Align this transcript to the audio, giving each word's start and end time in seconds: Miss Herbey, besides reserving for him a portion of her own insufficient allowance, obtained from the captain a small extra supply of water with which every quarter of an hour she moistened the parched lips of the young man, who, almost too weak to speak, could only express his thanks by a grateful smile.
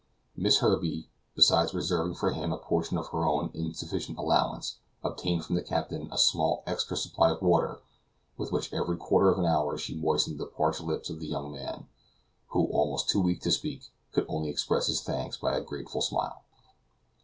Miss 0.35 0.61
Herbey, 0.61 1.09
besides 1.35 1.75
reserving 1.75 2.15
for 2.15 2.31
him 2.31 2.51
a 2.51 2.57
portion 2.57 2.97
of 2.97 3.09
her 3.09 3.23
own 3.23 3.51
insufficient 3.53 4.17
allowance, 4.17 4.77
obtained 5.03 5.45
from 5.45 5.55
the 5.55 5.61
captain 5.61 6.09
a 6.11 6.17
small 6.17 6.63
extra 6.65 6.97
supply 6.97 7.29
of 7.29 7.39
water 7.43 7.81
with 8.35 8.51
which 8.51 8.73
every 8.73 8.97
quarter 8.97 9.29
of 9.29 9.37
an 9.37 9.45
hour 9.45 9.77
she 9.77 9.93
moistened 9.93 10.39
the 10.39 10.47
parched 10.47 10.81
lips 10.81 11.11
of 11.11 11.19
the 11.19 11.27
young 11.27 11.51
man, 11.51 11.85
who, 12.47 12.65
almost 12.71 13.09
too 13.09 13.21
weak 13.21 13.41
to 13.41 13.51
speak, 13.51 13.91
could 14.11 14.25
only 14.27 14.49
express 14.49 14.87
his 14.87 15.01
thanks 15.03 15.37
by 15.37 15.55
a 15.55 15.61
grateful 15.61 16.01
smile. 16.01 16.41